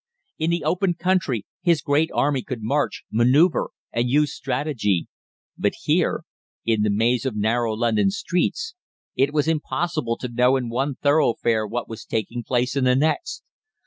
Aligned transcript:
In 0.39 0.49
the 0.49 0.63
open 0.63 0.95
country 0.95 1.45
his 1.61 1.83
great 1.83 2.09
army 2.11 2.41
could 2.41 2.63
march, 2.63 3.03
manoeuvre, 3.11 3.67
and 3.93 4.09
use 4.09 4.33
strategy, 4.33 5.07
but 5.59 5.73
here 5.83 6.23
in 6.65 6.81
the 6.81 6.89
maze 6.89 7.23
of 7.23 7.35
narrow 7.35 7.75
London 7.75 8.09
streets 8.09 8.73
it 9.15 9.31
was 9.31 9.47
impossible 9.47 10.17
to 10.17 10.27
know 10.27 10.55
in 10.55 10.69
one 10.69 10.95
thoroughfare 10.95 11.67
what 11.67 11.87
was 11.87 12.03
taking 12.03 12.41
place 12.43 12.75
in 12.75 12.83
the 12.85 12.95
next. 12.95 13.43